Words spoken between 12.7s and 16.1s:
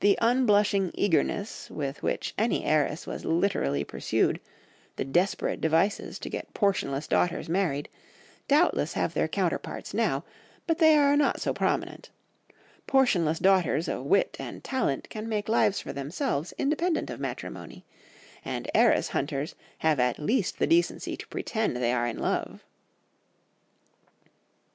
portionless daughters of wit and talent can make lives for